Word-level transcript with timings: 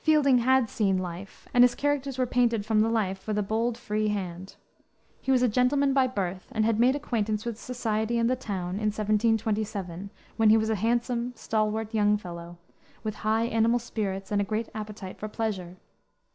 Fielding 0.00 0.36
had 0.40 0.68
seen 0.68 0.98
life, 0.98 1.48
and 1.54 1.64
his 1.64 1.74
characters 1.74 2.18
were 2.18 2.26
painted 2.26 2.66
from 2.66 2.80
the 2.82 2.90
life 2.90 3.26
with 3.26 3.38
a 3.38 3.42
bold, 3.42 3.78
free 3.78 4.08
hand. 4.08 4.56
He 5.22 5.32
was 5.32 5.40
a 5.40 5.48
gentleman 5.48 5.94
by 5.94 6.08
birth, 6.08 6.46
and 6.52 6.66
had 6.66 6.78
made 6.78 6.94
acquaintance 6.94 7.46
with 7.46 7.58
society 7.58 8.18
and 8.18 8.28
the 8.28 8.36
town 8.36 8.74
in 8.74 8.88
1727, 8.92 10.10
when 10.36 10.50
he 10.50 10.58
was 10.58 10.68
a 10.68 10.74
handsome, 10.74 11.32
stalwart 11.36 11.94
young 11.94 12.18
fellow, 12.18 12.58
with 13.02 13.14
high 13.24 13.44
animal 13.44 13.78
spirits 13.78 14.30
and 14.30 14.42
a 14.42 14.44
great 14.44 14.68
appetite 14.74 15.16
for 15.18 15.28
pleasure. 15.30 15.76